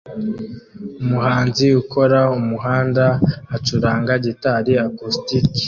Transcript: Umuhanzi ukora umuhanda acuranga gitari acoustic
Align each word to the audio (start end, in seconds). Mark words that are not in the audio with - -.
Umuhanzi 1.03 1.65
ukora 1.81 2.19
umuhanda 2.39 3.05
acuranga 3.55 4.11
gitari 4.25 4.71
acoustic 4.85 5.45